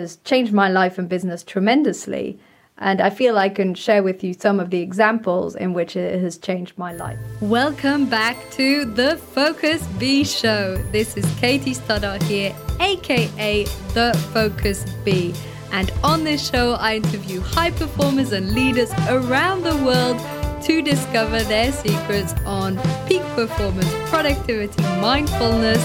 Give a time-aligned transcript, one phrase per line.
[0.00, 2.36] has changed my life and business tremendously.
[2.78, 6.20] And I feel I can share with you some of the examples in which it
[6.20, 7.16] has changed my life.
[7.40, 10.78] Welcome back to the Focus Bee Show.
[10.90, 15.32] This is Katie Stoddart here, aka The Focus Bee.
[15.70, 20.18] And on this show, I interview high performers and leaders around the world
[20.64, 25.84] to discover their secrets on peak performance, productivity, mindfulness,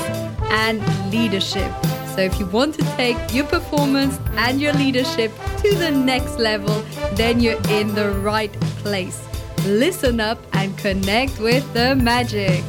[0.49, 0.81] and
[1.11, 1.71] leadership.
[2.19, 6.83] So, if you want to take your performance and your leadership to the next level,
[7.13, 8.51] then you're in the right
[8.83, 9.25] place.
[9.65, 12.61] Listen up and connect with the magic.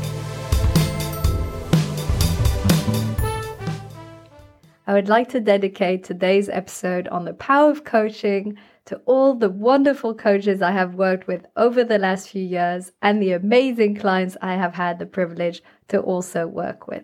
[4.86, 9.50] I would like to dedicate today's episode on the power of coaching to all the
[9.50, 14.36] wonderful coaches I have worked with over the last few years and the amazing clients
[14.40, 17.02] I have had the privilege to also work with.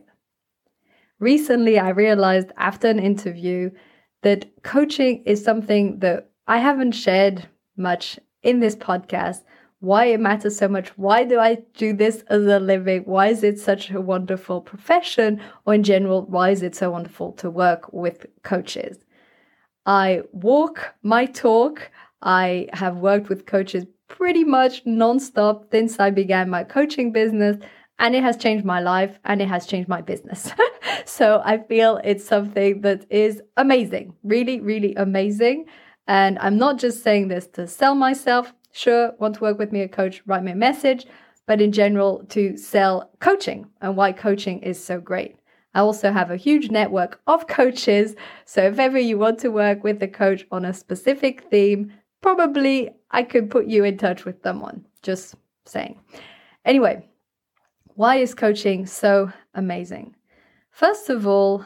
[1.19, 3.71] Recently, I realized after an interview
[4.23, 9.43] that coaching is something that I haven't shared much in this podcast.
[9.81, 10.89] Why it matters so much.
[10.97, 13.03] Why do I do this as a living?
[13.03, 15.41] Why is it such a wonderful profession?
[15.65, 18.99] Or in general, why is it so wonderful to work with coaches?
[19.85, 21.91] I walk my talk.
[22.23, 27.57] I have worked with coaches pretty much nonstop since I began my coaching business
[27.99, 30.53] and it has changed my life and it has changed my business.
[31.05, 35.67] so I feel it's something that is amazing, really, really amazing.
[36.07, 38.53] And I'm not just saying this to sell myself.
[38.73, 41.07] Sure, want to work with me, a coach, write me a message,
[41.47, 45.37] but in general, to sell coaching and why coaching is so great.
[45.75, 48.17] I also have a huge network of coaches.
[48.45, 52.91] So if ever you want to work with a coach on a specific theme, probably
[53.11, 54.85] I could put you in touch with someone.
[55.03, 55.35] Just
[55.67, 56.01] saying.
[56.65, 57.07] Anyway,
[57.97, 60.15] why is coaching so amazing?
[60.71, 61.65] First of all,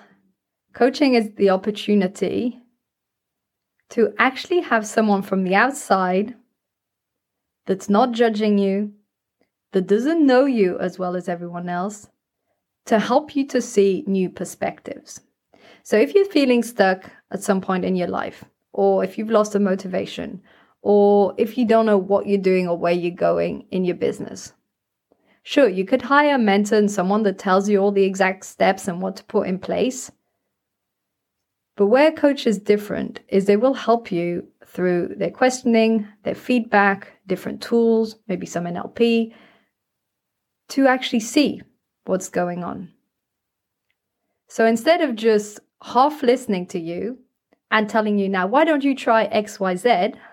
[0.72, 2.62] coaching is the opportunity
[3.90, 6.36] to actually have someone from the outside
[7.66, 8.92] that's not judging you,
[9.72, 12.08] that doesn't know you as well as everyone else,
[12.86, 15.20] to help you to see new perspectives.
[15.82, 19.52] So if you're feeling stuck at some point in your life, or if you've lost
[19.52, 20.40] the motivation,
[20.82, 24.52] or if you don't know what you're doing or where you're going in your business,
[25.50, 28.86] Sure, you could hire a mentor and someone that tells you all the exact steps
[28.86, 30.08] and what to put in place.
[31.76, 36.36] But where a coach is different is they will help you through their questioning, their
[36.36, 39.34] feedback, different tools, maybe some NLP,
[40.68, 41.62] to actually see
[42.04, 42.92] what's going on.
[44.46, 47.18] So instead of just half listening to you
[47.72, 50.14] and telling you, now, why don't you try XYZ?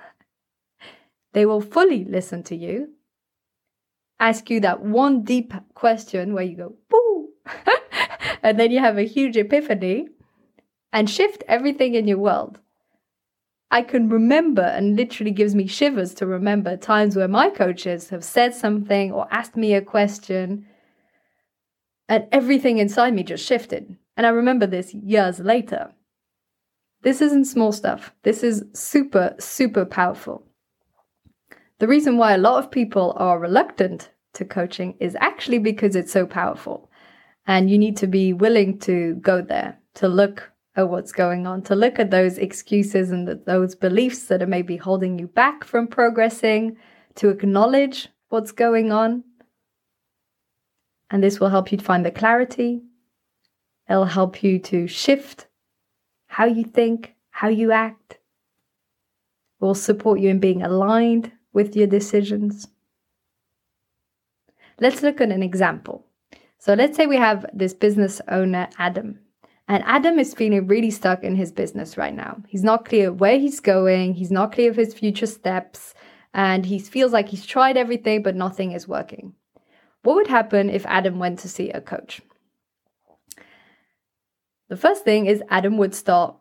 [1.34, 2.97] They will fully listen to you
[4.20, 7.30] ask you that one deep question where you go, boo,
[8.44, 10.08] and then you have a huge epiphany
[10.92, 12.60] and shift everything in your world.
[13.70, 18.24] I can remember and literally gives me shivers to remember times where my coaches have
[18.24, 20.66] said something or asked me a question
[22.08, 23.98] and everything inside me just shifted.
[24.16, 25.92] And I remember this years later.
[27.02, 28.14] This isn't small stuff.
[28.24, 30.47] This is super, super powerful.
[31.80, 36.12] The reason why a lot of people are reluctant to coaching is actually because it's
[36.12, 36.90] so powerful.
[37.46, 41.62] And you need to be willing to go there, to look at what's going on,
[41.64, 45.88] to look at those excuses and those beliefs that are maybe holding you back from
[45.88, 46.78] progressing,
[47.16, 49.24] to acknowledge what's going on.
[51.10, 52.82] And this will help you to find the clarity.
[53.90, 55.48] It'll help you to shift
[56.28, 58.14] how you think, how you act.
[58.14, 58.20] It
[59.66, 62.68] will support you in being aligned with your decisions.
[64.80, 66.06] Let's look at an example.
[66.60, 69.22] So let's say we have this business owner, Adam.
[69.68, 72.44] And Adam is feeling really stuck in his business right now.
[72.48, 75.96] He's not clear where he's going, he's not clear of his future steps,
[76.32, 79.34] and he feels like he's tried everything, but nothing is working.
[80.04, 82.22] What would happen if Adam went to see a coach?
[84.70, 86.36] The first thing is Adam would start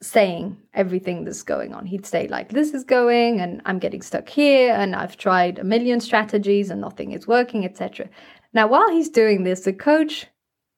[0.00, 1.86] saying everything that's going on.
[1.86, 5.64] He'd say, like, this is going, and I'm getting stuck here, and I've tried a
[5.64, 8.08] million strategies and nothing is working, etc.
[8.52, 10.26] Now, while he's doing this, the coach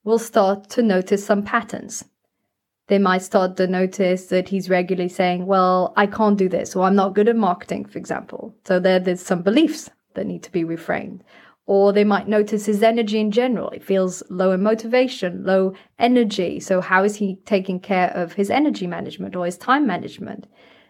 [0.04, 2.04] will start to notice some patterns.
[2.88, 6.84] They might start to notice that he's regularly saying, Well, I can't do this, or
[6.84, 8.54] I'm not good at marketing, for example.
[8.64, 11.20] So there, there's some beliefs that need to be reframed
[11.70, 13.70] or they might notice his energy in general.
[13.70, 16.58] He feels low in motivation, low energy.
[16.58, 20.48] So, how is he taking care of his energy management or his time management?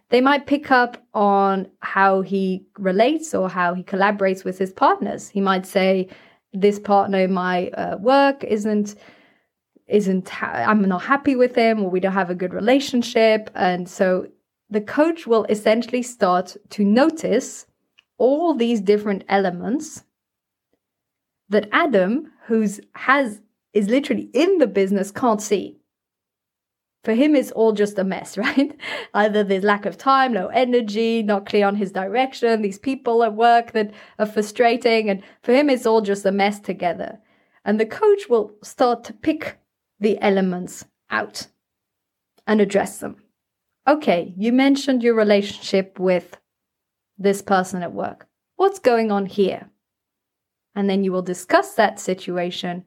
[0.09, 5.29] They might pick up on how he relates or how he collaborates with his partners.
[5.29, 6.09] He might say,
[6.55, 8.95] This partner in my uh, work isn't
[9.87, 13.87] isn't ha- I'm not happy with him or we don't have a good relationship and
[13.87, 14.29] so
[14.71, 17.67] the coach will essentially start to notice
[18.17, 20.05] all these different elements
[21.51, 23.41] that Adam who's has
[23.73, 25.77] is literally in the business can't see
[27.05, 28.77] for him it's all just a mess right
[29.15, 33.35] either there's lack of time no energy not clear on his direction these people at
[33.35, 37.19] work that are frustrating and for him it's all just a mess together
[37.65, 39.59] and the coach will start to pick
[39.99, 41.47] the elements out
[42.47, 43.17] and address them.
[43.87, 46.39] Okay, you mentioned your relationship with
[47.19, 48.27] this person at work.
[48.57, 49.71] What's going on here?
[50.75, 52.85] And then you will discuss that situation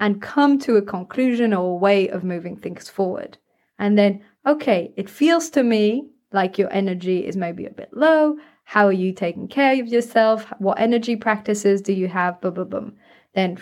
[0.00, 3.38] and come to a conclusion or a way of moving things forward.
[3.78, 8.36] And then, okay, it feels to me like your energy is maybe a bit low.
[8.64, 10.52] How are you taking care of yourself?
[10.58, 12.40] What energy practices do you have?
[12.40, 12.96] Boom, boom, boom.
[13.34, 13.58] Then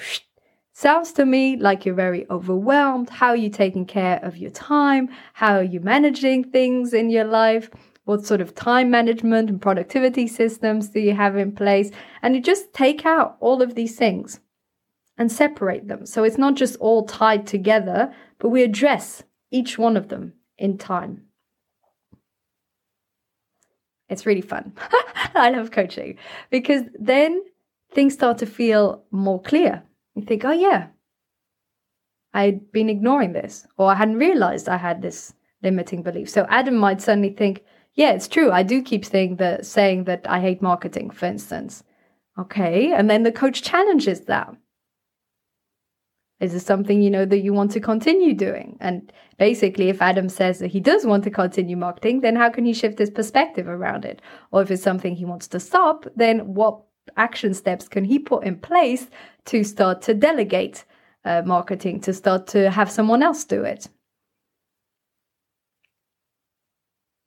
[0.78, 3.08] Sounds to me like you're very overwhelmed.
[3.08, 5.08] How are you taking care of your time?
[5.32, 7.70] How are you managing things in your life?
[8.06, 11.90] What sort of time management and productivity systems do you have in place?
[12.22, 14.40] And you just take out all of these things
[15.18, 16.06] and separate them.
[16.06, 20.78] So it's not just all tied together, but we address each one of them in
[20.78, 21.26] time.
[24.08, 24.72] It's really fun.
[25.34, 26.16] I love coaching
[26.48, 27.42] because then
[27.92, 29.82] things start to feel more clear
[30.16, 30.88] you think, oh, yeah,
[32.32, 36.28] I'd been ignoring this, or I hadn't realized I had this limiting belief.
[36.28, 37.62] So Adam might suddenly think,
[37.96, 38.50] yeah, it's true.
[38.52, 41.82] I do keep saying that, saying that I hate marketing, for instance.
[42.38, 42.92] Okay.
[42.92, 44.54] And then the coach challenges that.
[46.38, 48.76] Is this something you know that you want to continue doing?
[48.78, 52.66] And basically, if Adam says that he does want to continue marketing, then how can
[52.66, 54.20] he shift his perspective around it?
[54.52, 56.82] Or if it's something he wants to stop, then what
[57.16, 59.08] action steps can he put in place
[59.46, 60.84] to start to delegate
[61.24, 63.88] uh, marketing, to start to have someone else do it?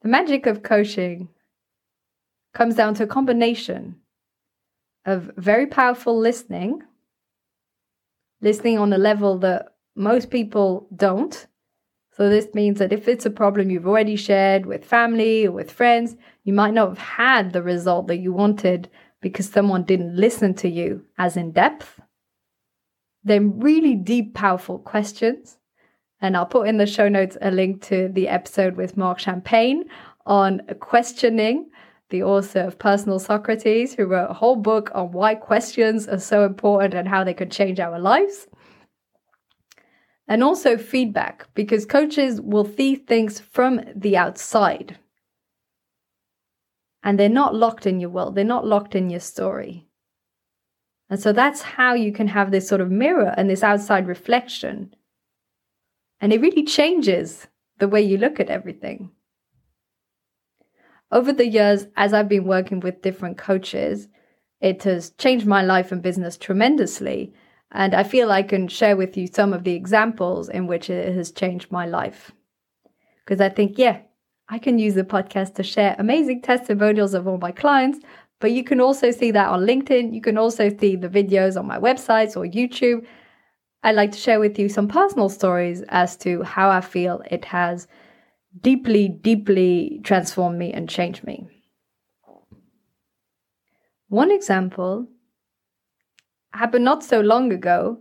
[0.01, 1.30] The magic of coaching
[2.54, 3.98] comes down to a combination
[5.06, 6.84] of very powerful listening,
[8.42, 11.48] listening on a level that most people don't.
[12.12, 15.72] So, this means that if it's a problem you've already shared with family or with
[15.72, 18.90] friends, you might not have had the result that you wanted
[19.22, 22.02] because someone didn't listen to you as in depth.
[23.24, 25.59] Then, really deep, powerful questions.
[26.21, 29.86] And I'll put in the show notes a link to the episode with Marc Champagne
[30.25, 31.69] on questioning,
[32.10, 36.45] the author of Personal Socrates, who wrote a whole book on why questions are so
[36.45, 38.48] important and how they could change our lives.
[40.27, 44.98] And also feedback, because coaches will see things from the outside
[47.01, 49.88] and they're not locked in your world, they're not locked in your story.
[51.10, 54.94] And so that's how you can have this sort of mirror and this outside reflection.
[56.21, 57.48] And it really changes
[57.80, 59.12] the way you look at everything.
[61.12, 64.07] Over the years, as I've been working with different coaches,
[64.62, 67.33] it has changed my life and business tremendously.
[67.71, 71.16] And I feel I can share with you some of the examples in which it
[71.16, 72.31] has changed my life.
[73.25, 74.01] Because I think, yeah,
[74.50, 78.00] I can use the podcast to share amazing testimonials of all my clients,
[78.39, 80.13] but you can also see that on LinkedIn.
[80.13, 83.06] You can also see the videos on my websites or YouTube.
[83.81, 87.46] I'd like to share with you some personal stories as to how I feel it
[87.46, 87.88] has
[88.62, 91.48] deeply, deeply transformed me and changed me.
[94.09, 95.07] One example
[96.52, 98.00] happened not so long ago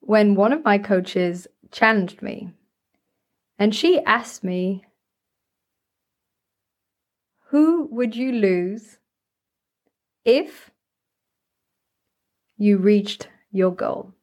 [0.00, 2.52] when one of my coaches challenged me.
[3.58, 4.84] And she asked me
[7.50, 8.98] who would you lose
[10.24, 10.70] if
[12.58, 14.15] you reached your goal?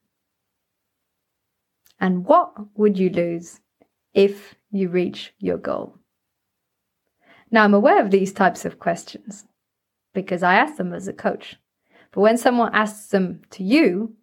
[2.04, 3.62] And what would you lose
[4.14, 5.96] if you reach your goal?
[7.50, 9.46] Now, I'm aware of these types of questions
[10.14, 11.56] because I ask them as a coach.
[12.12, 14.18] But when someone asks them to you,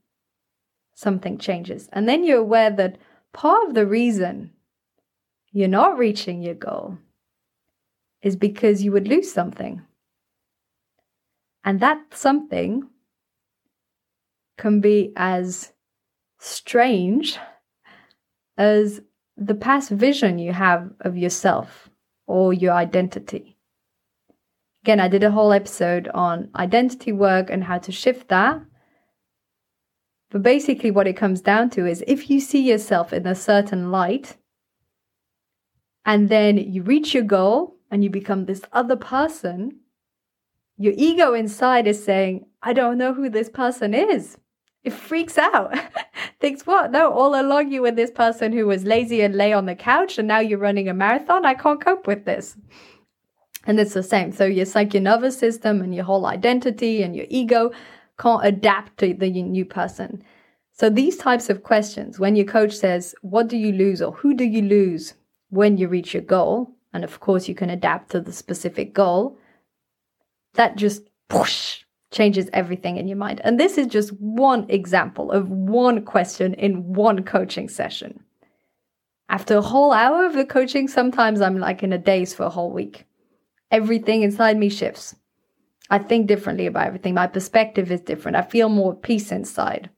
[0.94, 1.88] something changes.
[1.94, 2.98] And then you're aware that
[3.32, 4.50] part of the reason
[5.50, 6.98] you're not reaching your goal
[8.20, 9.80] is because you would lose something.
[11.64, 12.90] And that something
[14.58, 15.72] can be as
[16.38, 17.38] strange
[18.60, 19.00] as
[19.38, 21.88] the past vision you have of yourself
[22.26, 23.56] or your identity.
[24.84, 28.60] Again, I did a whole episode on identity work and how to shift that.
[30.30, 33.90] But basically, what it comes down to is if you see yourself in a certain
[33.90, 34.36] light
[36.04, 39.80] and then you reach your goal and you become this other person,
[40.76, 44.36] your ego inside is saying, I don't know who this person is.
[44.84, 45.74] It freaks out.
[46.40, 46.90] Thinks, what?
[46.90, 50.18] No, all along you were this person who was lazy and lay on the couch,
[50.18, 51.44] and now you're running a marathon.
[51.44, 52.56] I can't cope with this.
[53.66, 54.32] And it's the same.
[54.32, 57.72] So it's like your nervous system and your whole identity and your ego
[58.18, 60.22] can't adapt to the new person.
[60.72, 64.32] So these types of questions, when your coach says, What do you lose or who
[64.34, 65.14] do you lose
[65.50, 66.74] when you reach your goal?
[66.92, 69.38] And of course, you can adapt to the specific goal.
[70.54, 73.40] That just whoosh, changes everything in your mind.
[73.44, 78.24] And this is just one example of one question in one coaching session.
[79.28, 82.50] After a whole hour of the coaching, sometimes I'm like in a daze for a
[82.50, 83.06] whole week.
[83.70, 85.14] Everything inside me shifts.
[85.88, 87.14] I think differently about everything.
[87.14, 88.36] My perspective is different.
[88.36, 89.90] I feel more peace inside.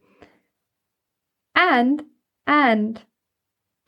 [1.55, 2.03] And,
[2.47, 3.01] and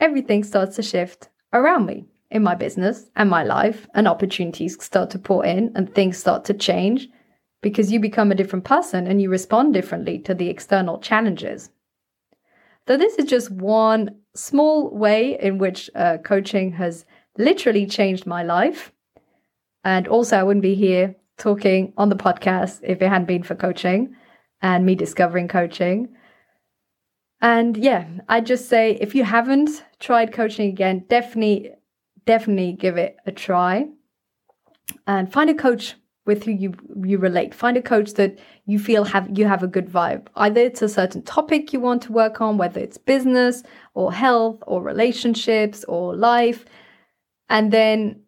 [0.00, 5.11] everything starts to shift around me in my business and my life, and opportunities start
[5.11, 7.09] to pour in and things start to change
[7.64, 11.71] because you become a different person and you respond differently to the external challenges.
[12.87, 17.06] So, this is just one small way in which uh, coaching has
[17.38, 18.92] literally changed my life.
[19.83, 23.54] And also, I wouldn't be here talking on the podcast if it hadn't been for
[23.54, 24.14] coaching
[24.61, 26.14] and me discovering coaching.
[27.40, 31.71] And yeah, I just say if you haven't tried coaching again, definitely,
[32.26, 33.88] definitely give it a try
[35.06, 35.94] and find a coach
[36.26, 37.54] with who you you relate.
[37.54, 40.28] Find a coach that you feel have you have a good vibe.
[40.37, 43.62] Either it's a certain topic you want to work on whether it's business
[43.95, 46.64] or health or relationships or life.
[47.49, 48.21] And then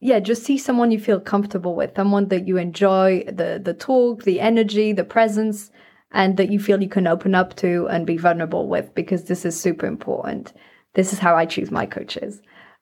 [0.00, 4.24] yeah just see someone you feel comfortable with someone that you enjoy the the talk
[4.24, 5.70] the energy the presence
[6.10, 9.46] and that you feel you can open up to and be vulnerable with because this
[9.46, 10.52] is super important.
[10.94, 12.40] This is how i choose my coaches.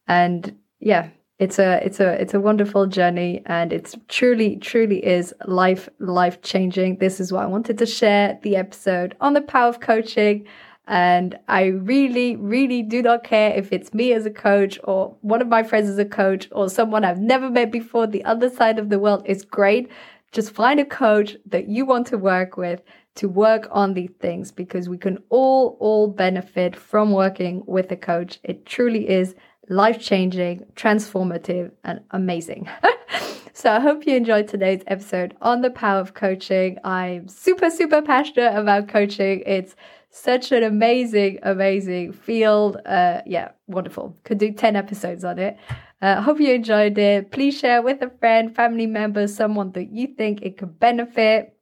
[0.09, 1.11] And yeah
[1.41, 6.41] it's a it's a it's a wonderful journey and it's truly truly is life life
[6.43, 10.47] changing this is why i wanted to share the episode on the power of coaching
[10.87, 15.41] and i really really do not care if it's me as a coach or one
[15.41, 18.07] of my friends as a coach or someone i've never met before.
[18.07, 19.91] The other side of the world is great.
[20.33, 22.83] Just find a coach that you want to work with
[23.17, 27.97] to work on these things because we can all all benefit from working with a
[27.97, 28.39] coach.
[28.45, 29.35] It truly is
[29.69, 32.69] life changing, transformative, and amazing.
[33.53, 36.79] so I hope you enjoyed today's episode on the power of coaching.
[36.85, 39.43] I'm super, super passionate about coaching.
[39.47, 39.77] It's
[40.11, 42.79] such an amazing, amazing field.
[42.85, 44.17] Uh, yeah, wonderful.
[44.25, 45.57] Could do 10 episodes on it.
[46.03, 47.31] Uh, hope you enjoyed it.
[47.31, 51.55] Please share with a friend, family member, someone that you think it could benefit.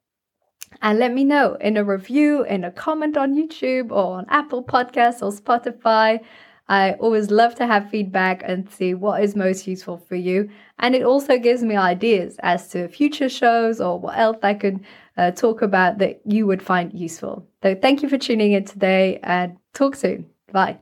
[0.80, 4.62] And let me know in a review, in a comment on YouTube or on Apple
[4.62, 6.20] Podcasts or Spotify.
[6.68, 10.50] I always love to have feedback and see what is most useful for you.
[10.78, 14.84] And it also gives me ideas as to future shows or what else I could
[15.16, 17.46] uh, talk about that you would find useful.
[17.62, 20.26] So thank you for tuning in today and talk soon.
[20.52, 20.78] Bye.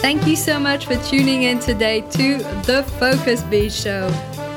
[0.00, 4.08] Thank you so much for tuning in today to the Focus Bee Show.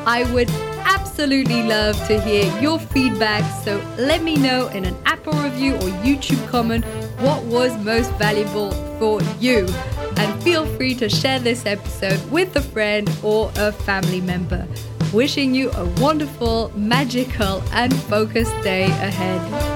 [0.06, 0.50] I would
[0.86, 5.90] absolutely love to hear your feedback, so let me know in an Apple review or
[6.04, 6.86] YouTube comment
[7.20, 9.68] what was most valuable for you.
[10.18, 14.68] And feel free to share this episode with a friend or a family member.
[15.14, 19.71] Wishing you a wonderful, magical, and focused day ahead.